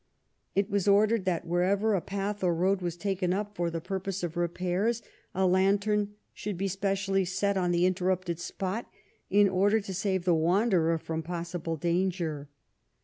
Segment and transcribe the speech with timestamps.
[0.55, 4.23] It was ordered that wherever a road or path was taken up for the purpose
[4.23, 5.03] of repairs
[5.35, 8.89] a lantern should be specially set on the interrupted spot
[9.29, 12.49] in order to save the wanderer from possible danger.